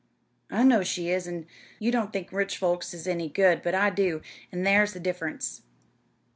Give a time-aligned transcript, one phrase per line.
[0.49, 1.45] "I know she is, an'
[1.77, 5.61] you don't think rich folks is any good; but I do, an' thar's the diff'rence.